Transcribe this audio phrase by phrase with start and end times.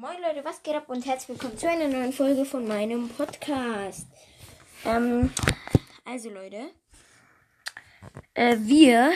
[0.00, 4.06] Moin Leute, was geht ab und herzlich willkommen zu einer neuen Folge von meinem Podcast.
[4.84, 5.32] Ähm,
[6.04, 6.70] also Leute,
[8.34, 9.10] äh, wir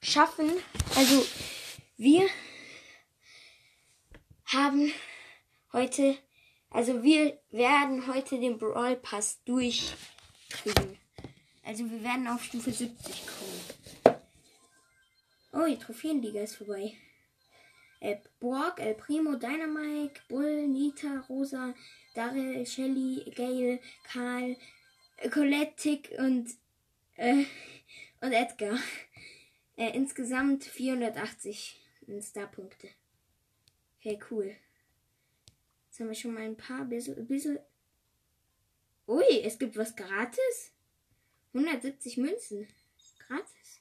[0.00, 0.50] schaffen,
[0.96, 1.26] also
[1.98, 2.26] wir
[4.46, 4.94] haben
[5.74, 6.16] heute,
[6.70, 10.96] also wir werden heute den Brawl Pass durchkriegen.
[11.66, 14.20] Also wir werden auf Stufe 70 kommen.
[15.52, 16.94] Oh, die Trophäenliga ist vorbei.
[18.00, 21.74] Äh, Borg, El Primo, Dynamite, Bull, Nita, Rosa,
[22.14, 24.56] Daryl, Shelly, Gail, Karl,
[25.30, 26.50] Colette, Tick und,
[27.16, 27.44] äh,
[28.20, 28.78] und Edgar.
[29.76, 31.80] Äh, insgesamt 480
[32.20, 32.88] Starpunkte.
[33.98, 34.56] Okay, cool.
[35.86, 37.58] Jetzt haben wir schon mal ein paar bisschen, bisschen.
[39.06, 40.72] Ui, es gibt was gratis?
[41.52, 42.68] 170 Münzen.
[43.26, 43.80] Gratis.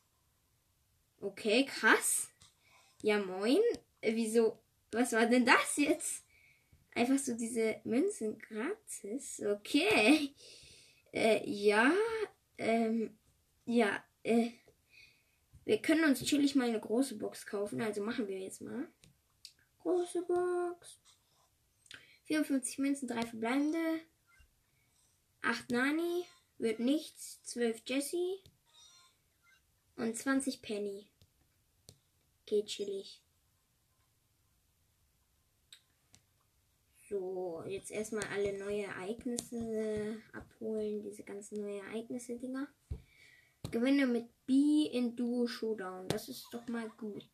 [1.22, 2.30] Okay, krass.
[3.02, 3.62] Ja, moin.
[4.02, 4.60] Äh, wieso?
[4.92, 6.24] Was war denn das jetzt?
[6.96, 9.42] Einfach so diese Münzen gratis.
[9.42, 10.34] Okay.
[11.12, 11.92] Äh, ja.
[12.60, 13.18] Ähm,
[13.66, 14.04] ja.
[14.22, 14.52] Äh,
[15.66, 17.82] wir können uns chillig mal eine große Box kaufen.
[17.82, 18.88] Also machen wir jetzt mal.
[19.80, 21.00] Große Box.
[22.26, 24.02] 54 Münzen, 3 verbleibende.
[25.42, 26.26] 8 Nani.
[26.60, 27.42] Wird nichts.
[27.46, 28.36] 12 Jessie.
[29.96, 31.08] Und 20 Penny.
[32.46, 33.24] Geht chillig.
[37.10, 41.02] So, jetzt erstmal alle neue Ereignisse abholen.
[41.02, 42.68] Diese ganzen neue Ereignisse-Dinger.
[43.72, 46.08] Gewinne mit B in Duo Showdown.
[46.08, 47.28] Das ist doch mal gut.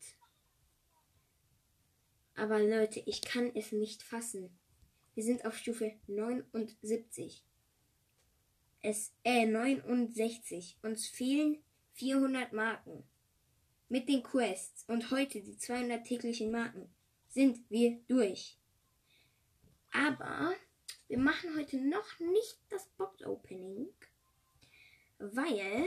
[2.36, 4.48] Aber Leute, ich kann es nicht fassen.
[5.14, 7.44] Wir sind auf Stufe 79.
[8.80, 10.78] Es, äh, 69.
[10.82, 13.04] Uns fehlen 400 Marken.
[13.90, 16.88] Mit den Quests und heute die 200 täglichen Marken
[17.28, 18.58] sind wir durch.
[20.04, 20.54] Aber
[21.08, 23.88] wir machen heute noch nicht das Box-Opening,
[25.18, 25.86] weil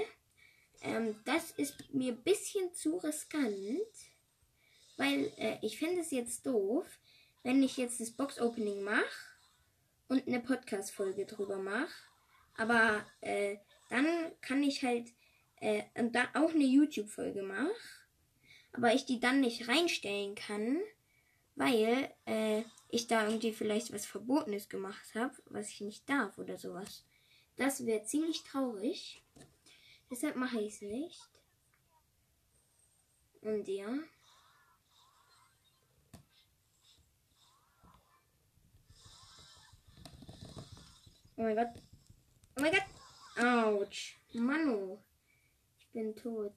[0.81, 3.77] ähm, das ist mir ein bisschen zu riskant,
[4.98, 6.87] weil äh, ich fände es jetzt doof,
[7.43, 9.05] wenn ich jetzt das Box-Opening mache
[10.08, 11.93] und eine Podcast-Folge drüber mache.
[12.55, 13.58] Aber äh,
[13.89, 14.08] dann
[14.42, 15.14] kann ich halt
[15.61, 17.69] äh, und dann auch eine YouTube-Folge mache,
[18.73, 20.80] aber ich die dann nicht reinstellen kann,
[21.55, 26.58] weil äh, ich da irgendwie vielleicht was Verbotenes gemacht habe, was ich nicht darf oder
[26.58, 27.05] sowas.
[27.55, 29.23] Das wäre ziemlich traurig.
[30.10, 31.30] Deshalb mache ich es nicht.
[33.42, 33.88] Und ja.
[41.36, 41.67] Oh mein Gott.
[42.58, 43.45] Oh mein Gott.
[43.45, 44.17] Autsch.
[44.33, 44.98] Manu.
[45.78, 46.55] Ich bin tot.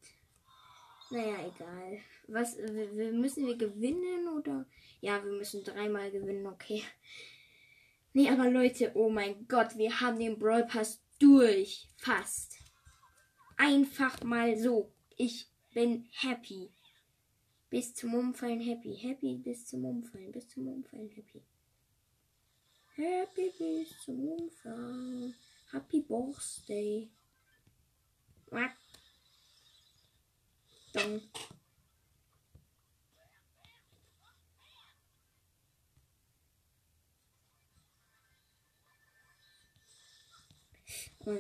[1.12, 1.98] Naja, egal.
[2.28, 4.66] Was, müssen wir gewinnen oder?
[5.00, 6.82] Ja, wir müssen dreimal gewinnen, okay.
[8.14, 11.88] Nee, aber Leute, oh mein Gott, wir haben den Brawl Pass durch.
[11.96, 12.56] Fast.
[13.56, 14.92] Einfach mal so.
[15.16, 16.70] Ich bin happy.
[17.68, 18.94] Bis zum Umfallen happy.
[18.96, 20.32] Happy bis zum Umfallen.
[20.32, 21.42] Bis zum Umfallen happy.
[22.96, 25.34] Happy bis zum Umfallen.
[25.70, 27.10] Happy Birthday.
[28.50, 28.81] What?
[30.92, 31.22] Dann.
[41.25, 41.30] Oh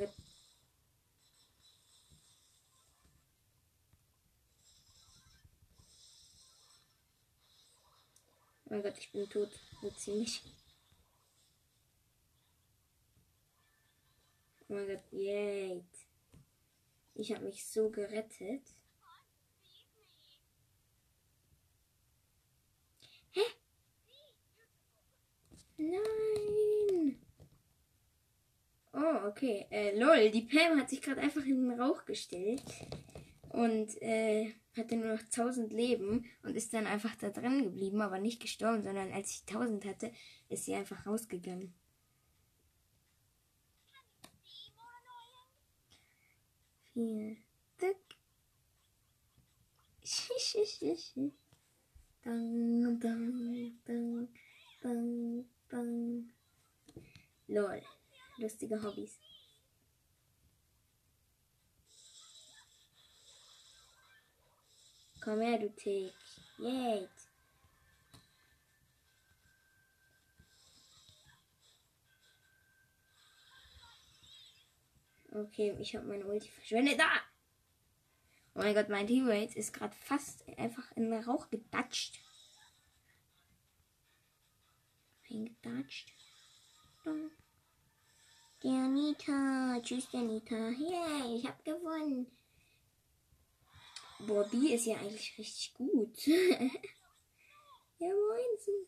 [8.70, 8.98] mein Gott.
[8.98, 9.50] Ich bin tot.
[9.82, 10.42] So ziemlich.
[14.68, 15.84] Oh mein Gott, yay.
[17.14, 18.62] Ich habe mich so gerettet.
[25.82, 27.16] Nein.
[28.92, 29.66] Oh, okay.
[29.70, 32.62] Äh, lol, die Pam hat sich gerade einfach in den Rauch gestellt
[33.48, 38.18] und äh, hatte nur noch 1000 Leben und ist dann einfach da drin geblieben, aber
[38.18, 40.12] nicht gestorben, sondern als ich 1000 hatte,
[40.48, 41.74] ist sie einfach rausgegangen.
[46.94, 47.36] Vier.
[47.78, 47.96] Stück.
[52.22, 54.28] Dang, dang, dang,
[54.82, 55.44] dang.
[55.72, 56.30] Bang.
[57.48, 57.82] Lol.
[58.36, 59.18] Lustige Hobbys.
[65.22, 66.12] Komm her, du Tick.
[66.58, 67.30] Jetzt.
[75.30, 77.00] Okay, ich habe meine Ulti verschwendet.
[77.00, 77.08] Da!
[78.54, 82.20] Oh mein Gott, mein Teammate ist gerade fast einfach in den Rauch gedatscht.
[85.32, 86.12] Reingetatscht.
[88.62, 89.80] Der Nita.
[89.82, 90.54] Tschüss, der Nita.
[90.54, 92.26] Yay, ich hab gewonnen.
[94.20, 96.26] Bobby ist ja eigentlich richtig gut.
[96.26, 96.68] ja,
[97.98, 98.86] moinsen.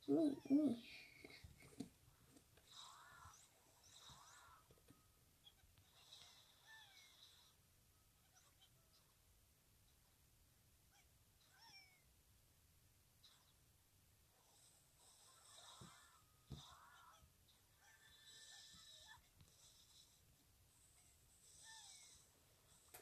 [0.07, 0.77] Nee, nee.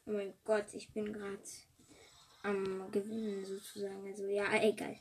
[0.09, 1.43] Oh mein Gott, ich bin gerade
[2.45, 4.07] am Gewinnen sozusagen.
[4.07, 4.97] Also ja, egal.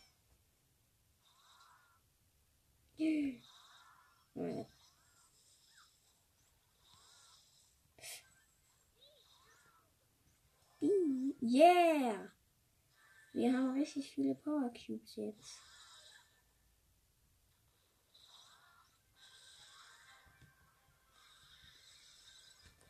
[4.34, 4.68] Oh.
[11.40, 12.32] Yeah!
[13.34, 15.60] Wir haben richtig viele Power Cubes jetzt.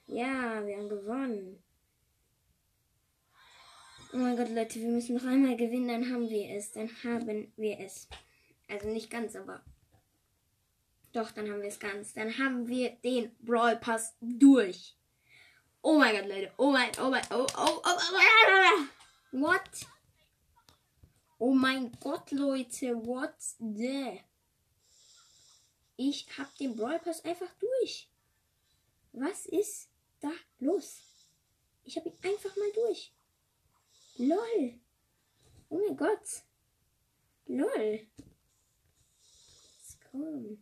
[0.08, 1.65] Ja, wir haben gewonnen.
[4.14, 6.72] Oh mein Gott, Leute, wir müssen noch einmal gewinnen, dann haben wir es.
[6.72, 8.08] Dann haben wir es.
[8.70, 9.64] Also nicht ganz, aber.
[11.12, 12.14] Doch, dann haben wir es ganz.
[12.14, 14.96] Dann haben wir den Brawl Pass durch.
[15.82, 16.52] Oh mein Gott, Leute.
[16.58, 18.86] Oh mein, oh mein, oh, oh, oh, oh, oh,
[19.32, 19.62] what?
[21.38, 24.22] Oh mein Gott, Leute, what the?
[25.98, 28.10] Ich hab den Brawl Pass einfach durch.
[29.14, 31.02] Was ist da los?
[31.84, 33.15] Ich hab ihn einfach mal durch.
[34.18, 34.80] LOL.
[35.70, 36.46] Oh mein Gott.
[37.48, 38.00] LOL.
[40.12, 40.58] Komm.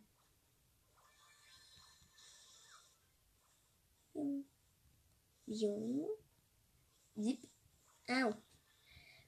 [5.46, 6.08] Jo.
[7.14, 7.38] Zip.
[8.08, 8.34] Au.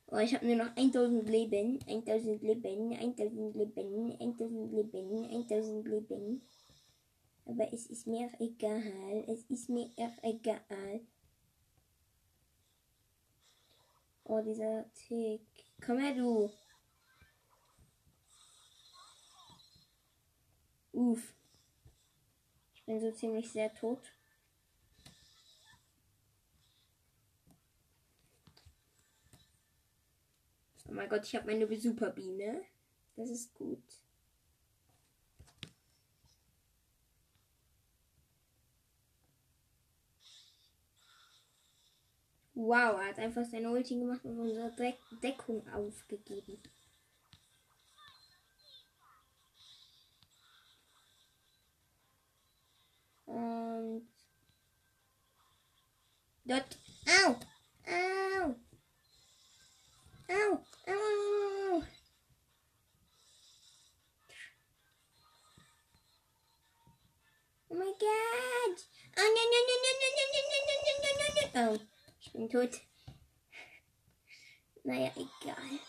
[0.08, 1.78] Oh, ich habe nur noch 1000 Leben.
[1.86, 2.92] 1000 Leben.
[2.92, 4.12] 1000 Leben.
[4.18, 5.24] 1000 Leben.
[5.30, 6.42] 1000 Leben.
[7.44, 9.24] Aber es ist mir egal.
[9.28, 9.88] Es ist mir
[10.22, 11.06] egal.
[14.28, 15.46] Oh, dieser Tick.
[15.80, 16.50] Komm her, du.
[20.92, 21.32] Uff.
[22.74, 24.00] Ich bin so ziemlich sehr tot.
[30.88, 32.64] Oh mein Gott, ich habe meine Superbiene.
[33.14, 34.05] Das ist gut.
[42.58, 46.58] Wow, er hat einfach seine Ulti gemacht und unsere Deck Deckung aufgegeben.
[53.26, 54.08] Und
[56.46, 56.78] dort.
[57.06, 57.32] Au!
[57.86, 58.54] Au!
[60.28, 60.64] Au!
[60.86, 61.82] Au!
[67.68, 68.86] Oh mein Gott!
[69.14, 71.95] Oh nein, nein, nein, nein, nein, nein, nein, Oh, ich
[72.36, 72.80] bin tot.
[74.84, 75.80] Naja, egal.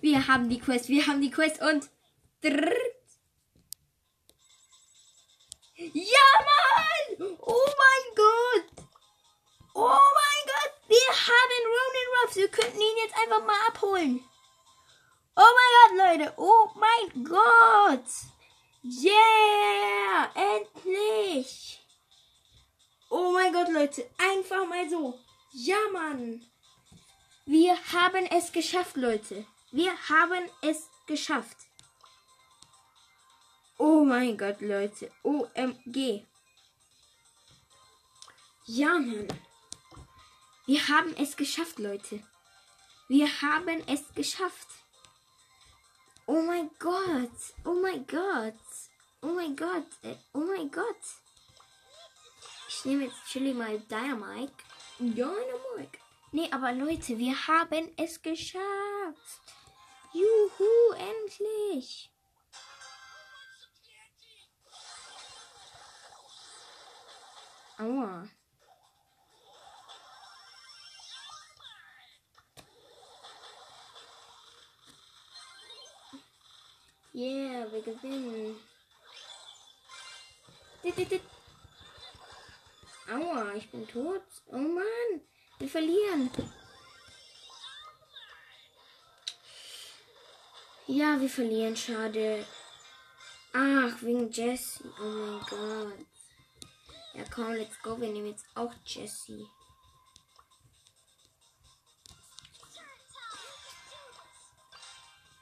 [0.00, 1.88] Wir haben die Quest, wir haben die Quest und.
[5.76, 7.36] Ja, Mann!
[7.40, 8.86] Oh mein Gott!
[9.74, 10.72] Oh mein Gott!
[10.88, 12.36] Wir haben Ronin Ruffs.
[12.36, 14.24] Wir könnten ihn jetzt einfach mal abholen.
[15.34, 16.34] Oh mein Gott, Leute!
[16.36, 18.06] Oh mein Gott!
[18.82, 20.30] Yeah!
[20.34, 21.80] Endlich!
[23.08, 24.10] Oh mein Gott, Leute!
[24.18, 25.18] Einfach mal so.
[25.54, 26.42] Ja, Mann!
[27.44, 29.46] Wir haben es geschafft, Leute.
[29.70, 31.56] Wir haben es geschafft.
[33.76, 35.12] Oh mein Gott, Leute.
[35.22, 36.24] OMG.
[38.64, 39.28] Ja, Mann.
[40.64, 42.22] Wir haben es geschafft, Leute.
[43.08, 44.68] Wir haben es geschafft.
[46.24, 47.38] Oh mein Gott.
[47.66, 48.54] Oh mein Gott.
[49.20, 49.86] Oh mein Gott.
[50.02, 51.02] Äh, Oh mein Gott.
[52.68, 54.71] Ich nehme jetzt Chili mal Dynamite.
[55.10, 55.98] Dynamite.
[56.30, 59.42] Nee, aber Leute, wir haben es geschafft.
[60.12, 62.10] Juhu, endlich.
[67.78, 68.28] Aua.
[77.14, 78.56] Yeah, wir gewinnen.
[83.12, 84.22] Aua, ich bin tot.
[84.46, 85.20] Oh Mann,
[85.58, 86.30] wir verlieren.
[90.86, 92.46] Ja, wir verlieren, schade.
[93.52, 94.90] Ach, wegen Jesse.
[94.98, 96.06] Oh mein Gott.
[97.14, 98.00] Ja, komm, let's go.
[98.00, 99.46] Wir nehmen jetzt auch Jesse.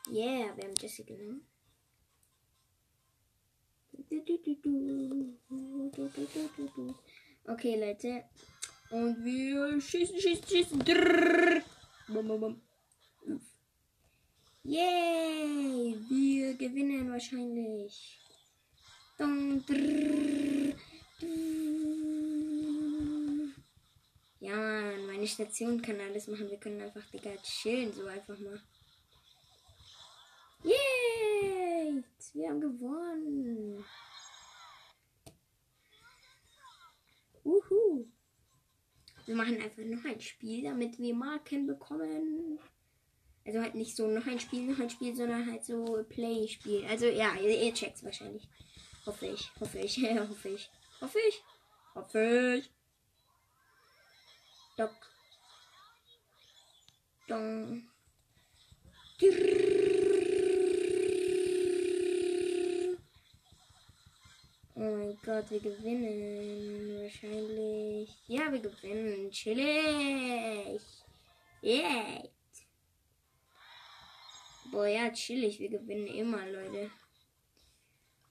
[0.08, 1.46] Yeah, wir haben Jesse genommen.
[7.50, 8.24] Okay, Leute.
[8.90, 10.78] Und wir schießen, schießen, schießen.
[10.84, 11.62] Drrrr.
[12.06, 12.62] Bum, bum, bum.
[14.62, 15.96] Yay!
[16.08, 18.20] Wir gewinnen wahrscheinlich.
[19.18, 20.76] Dum, drrrr.
[24.38, 26.48] Ja, Mann, meine Station kann alles machen.
[26.48, 27.92] Wir können einfach, Digga, chillen.
[27.92, 28.60] So einfach mal.
[30.62, 32.04] Yay!
[32.32, 33.84] Wir haben gewonnen.
[37.44, 38.06] Uhu.
[39.26, 42.58] Wir machen einfach noch ein Spiel, damit wir Marken bekommen.
[43.46, 46.84] Also halt nicht so noch ein Spiel, noch ein Spiel, sondern halt so Play-Spiel.
[46.86, 48.48] Also ja, ihr, ihr checkt's wahrscheinlich.
[49.06, 49.96] Hoffe ich, hoffe ich,
[50.28, 50.70] hoffe ich,
[51.00, 51.42] hoffe ich,
[51.94, 52.70] hoffe ich.
[54.76, 54.90] Doc.
[57.28, 57.88] Dong.
[64.82, 67.02] Oh mein Gott, wir gewinnen.
[67.02, 68.16] Wahrscheinlich.
[68.28, 69.30] Ja, wir gewinnen.
[69.30, 70.80] Chillig.
[71.62, 72.22] Yeah.
[74.72, 75.60] Boah, ja, chillig.
[75.60, 76.90] Wir gewinnen immer, Leute.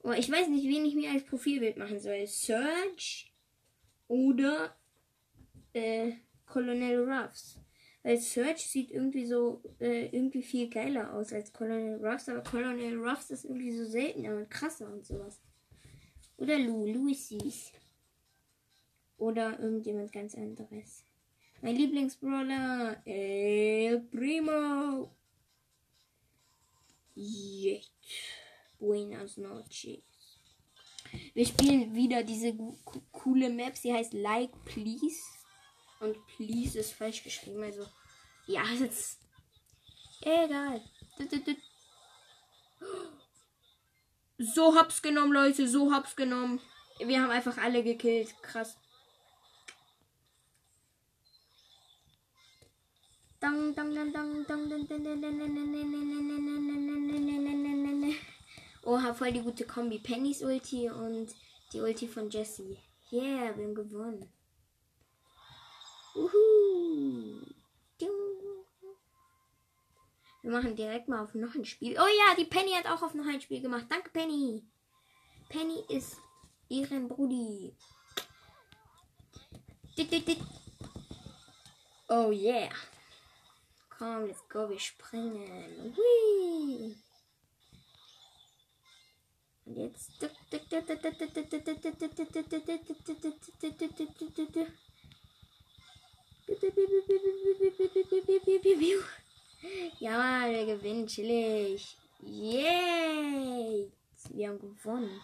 [0.02, 2.26] Oh, ich weiß nicht, wen ich mir als Profilbild machen soll.
[2.26, 3.32] Search
[4.08, 4.76] oder
[5.74, 6.14] äh,
[6.48, 7.60] Colonel Ruffs.
[8.02, 12.98] Weil Search sieht irgendwie so äh, irgendwie viel geiler aus als Colonel Ruffs, aber Colonel
[12.98, 15.40] Ruffs ist irgendwie so seltener und krasser und sowas.
[16.40, 16.86] Oder Lou.
[16.86, 17.74] Lou ist süß.
[19.18, 21.04] Oder irgendjemand ganz anderes.
[21.62, 25.14] Mein Lieblingsbrawler, El Primo.
[27.14, 27.92] Jetzt.
[28.80, 30.00] Buenas noches.
[31.34, 32.56] Wir spielen wieder diese
[33.12, 33.76] coole Map.
[33.76, 35.22] Sie heißt Like Please.
[36.00, 37.62] Und Please ist falsch geschrieben.
[37.62, 37.86] Also,
[38.48, 39.20] ja, jetzt.
[40.22, 40.82] Egal.
[41.18, 41.58] Tut, tut, tut.
[44.40, 45.68] So hab's genommen, Leute.
[45.68, 46.62] So hab's genommen.
[47.00, 48.34] Wir haben einfach alle gekillt.
[48.42, 48.78] Krass.
[58.84, 60.00] Oha, voll die gute Kombi.
[60.00, 61.36] Pennys Ulti und
[61.74, 62.78] die Ulti von Jesse.
[63.12, 64.32] Yeah, wir haben gewonnen.
[66.16, 67.29] Uhu.
[70.42, 71.98] Wir machen direkt mal auf noch ein Spiel.
[72.00, 73.86] Oh ja, die Penny hat auch auf noch ein Spiel gemacht.
[73.90, 74.64] Danke, Penny.
[75.50, 76.18] Penny ist
[76.70, 77.76] ihren Brudi.
[82.08, 82.70] Oh yeah.
[83.90, 85.94] Komm, let's go, wir springen.
[85.98, 86.96] Hui.
[89.66, 90.10] Und jetzt.
[100.00, 101.98] Ja, wir gewinnen chillig.
[102.22, 103.92] Yay!
[104.32, 105.22] Wir haben gewonnen.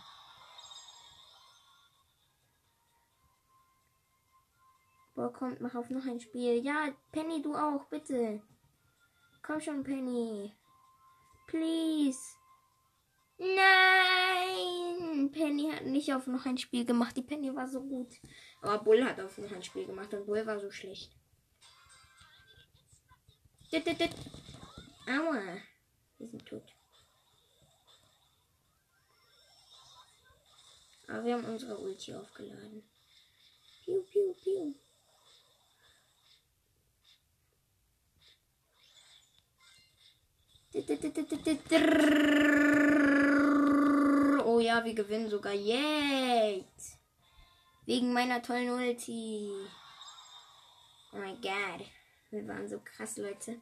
[5.16, 6.62] Boah, kommt, mach auf noch ein Spiel.
[6.64, 8.42] Ja, Penny, du auch, bitte.
[9.42, 10.54] Komm schon, Penny.
[11.48, 12.20] Please.
[13.38, 15.32] Nein!
[15.32, 17.16] Penny hat nicht auf noch ein Spiel gemacht.
[17.16, 18.10] Die Penny war so gut.
[18.62, 21.16] Aber Bull hat auf noch ein Spiel gemacht und Bull war so schlecht.
[25.08, 25.62] Aua.
[26.18, 26.64] Wir sind tot.
[31.08, 32.84] Aber wir haben unsere Ulti aufgeladen.
[33.84, 34.74] Piu, piu, piu.
[44.46, 46.98] Oh ja, wir gewinnen sogar jetzt.
[47.86, 49.52] Wegen meiner tollen Ulti.
[51.12, 51.86] Oh mein Gott.
[52.32, 53.58] Wir waren so krass, Leute.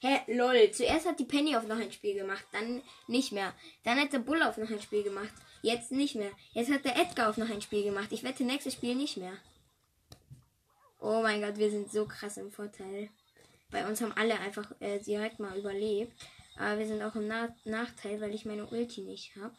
[0.00, 0.70] Hä, lol.
[0.72, 3.54] Zuerst hat die Penny auf noch ein Spiel gemacht, dann nicht mehr.
[3.84, 5.32] Dann hat der Bull auf noch ein Spiel gemacht.
[5.62, 6.32] Jetzt nicht mehr.
[6.52, 8.08] Jetzt hat der Edgar auf noch ein Spiel gemacht.
[8.10, 9.36] Ich wette, nächstes Spiel nicht mehr.
[10.98, 13.10] Oh mein Gott, wir sind so krass im Vorteil.
[13.70, 16.12] Bei uns haben alle einfach äh, direkt mal überlebt.
[16.56, 19.56] Aber wir sind auch im Na Nachteil, weil ich meine Ulti nicht habe.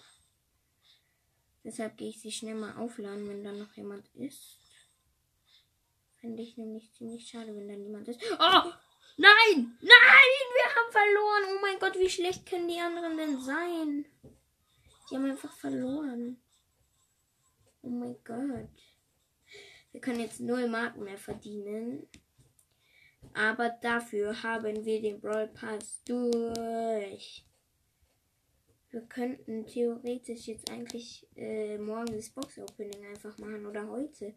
[1.64, 4.63] Deshalb gehe ich sie schnell mal aufladen, wenn da noch jemand ist.
[6.24, 8.22] Finde ich nämlich ziemlich schade, wenn da niemand ist.
[8.32, 8.72] Oh!
[9.18, 9.78] Nein!
[9.82, 10.44] Nein!
[10.56, 11.44] Wir haben verloren!
[11.50, 14.06] Oh mein Gott, wie schlecht können die anderen denn sein?
[15.12, 16.42] Die haben einfach verloren.
[17.82, 18.70] Oh mein Gott.
[19.92, 22.08] Wir können jetzt null Marken mehr verdienen.
[23.34, 27.46] Aber dafür haben wir den Brawl Pass durch.
[28.92, 34.34] Wir könnten theoretisch jetzt eigentlich äh, morgen das Box Opening einfach machen oder heute.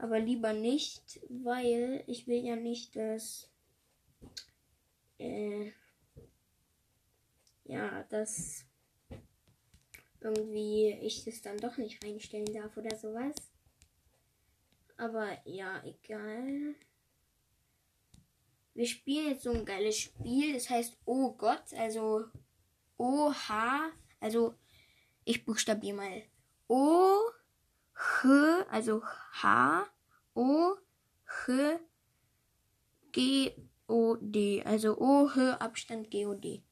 [0.00, 3.50] Aber lieber nicht, weil ich will ja nicht, dass
[5.18, 5.72] äh,
[7.64, 8.64] ja, dass
[10.20, 13.34] irgendwie ich das dann doch nicht reinstellen darf oder sowas.
[14.96, 16.74] Aber ja, egal.
[18.72, 20.54] Wir spielen jetzt so ein geiles Spiel.
[20.54, 21.74] Das heißt Oh Gott.
[21.74, 22.24] Also
[22.96, 23.90] O-H.
[24.18, 24.54] Also
[25.24, 26.22] ich buchstabiere mal.
[26.68, 27.18] O,
[28.00, 29.02] H, also
[29.42, 29.86] H,
[30.34, 30.76] O,
[31.46, 31.80] H,
[33.12, 33.52] G,
[33.86, 34.62] O, D.
[34.64, 36.62] Also O, H, Abstand, G, O, D.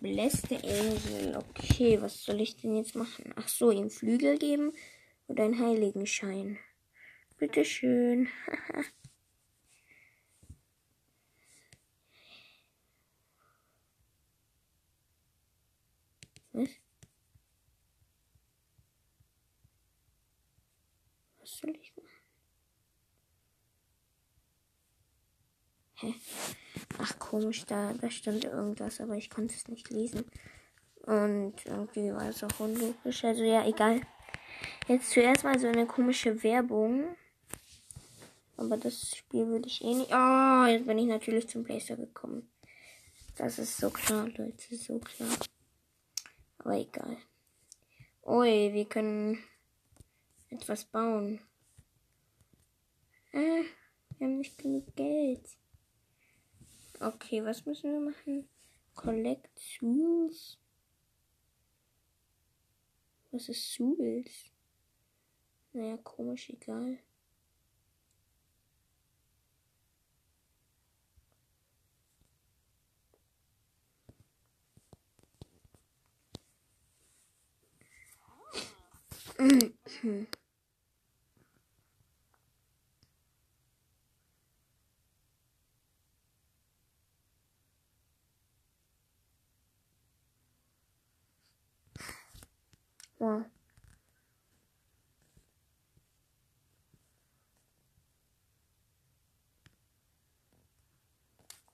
[0.00, 1.36] Bläste Engel.
[1.36, 3.32] Okay, was soll ich denn jetzt machen?
[3.36, 4.72] Ach so, ihm Flügel geben
[5.28, 6.58] oder einen Heiligenschein.
[7.38, 8.28] Bitteschön.
[16.52, 16.81] Was?
[21.62, 21.78] Machen?
[25.94, 26.14] Hä?
[26.98, 30.24] Ach komisch, da, da stand irgendwas, aber ich konnte es nicht lesen.
[31.02, 33.24] Und irgendwie war es auch unlogisch.
[33.24, 34.00] Also ja, egal.
[34.88, 37.16] Jetzt zuerst mal so eine komische Werbung.
[38.56, 40.12] Aber das Spiel würde ich eh nicht.
[40.12, 42.50] Oh, jetzt bin ich natürlich zum Playstore gekommen.
[43.36, 45.30] Das ist so klar, Leute, so klar.
[46.58, 47.16] Aber egal.
[48.24, 49.42] Ui, wir können
[50.50, 51.40] etwas bauen.
[53.32, 53.64] Äh,
[54.18, 55.56] wir haben nicht genug Geld.
[57.00, 58.48] Okay, was müssen wir machen?
[58.94, 60.58] Collect Tools.
[63.30, 64.50] Was ist Tools?
[65.72, 66.98] Naja, komisch, egal.
[93.22, 93.44] Ja.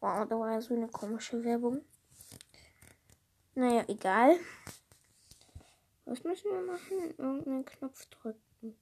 [0.00, 1.82] Wow, da war so eine komische Werbung.
[3.54, 4.38] Naja, egal.
[6.04, 7.14] Was müssen wir machen?
[7.16, 8.76] Irgendeinen Knopf drücken.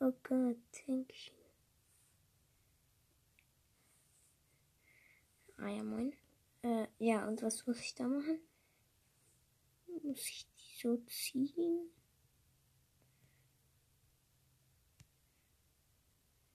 [0.00, 1.34] Oh Gott, thank you.
[5.58, 6.16] Ah ja, moin.
[6.62, 8.40] Äh, ja, und was muss ich da machen?
[10.02, 11.90] Muss ich die so ziehen?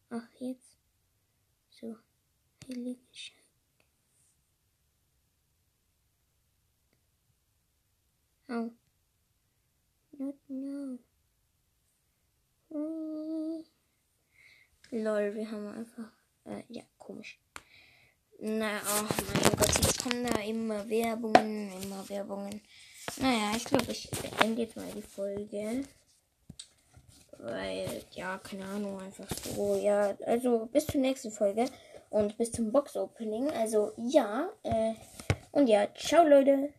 [0.10, 0.78] Ach, jetzt.
[1.70, 1.98] So.
[2.68, 3.44] Heilige Scheiße.
[8.50, 8.72] Oh.
[10.12, 11.00] Not no.
[14.92, 16.12] Lol, wir haben einfach.
[16.46, 17.40] Äh, ja, komisch.
[18.46, 22.60] Na, oh mein Gott, jetzt kommen da immer Werbungen, immer Werbungen.
[23.22, 25.86] Naja, ich glaube, ich beende jetzt mal die Folge.
[27.38, 29.78] Weil, ja, keine Ahnung, einfach so.
[29.82, 31.68] Ja, also bis zur nächsten Folge
[32.10, 33.50] und bis zum Box-Opening.
[33.52, 34.96] Also, ja, äh,
[35.54, 36.74] und ja, ciao, Leute.